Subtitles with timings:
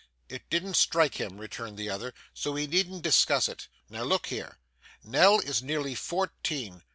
[0.29, 3.67] 'It didn't strike him,' returned the other, 'so we needn't discuss it.
[3.87, 4.57] Now look here.
[5.03, 6.81] Nell is nearly fourteen.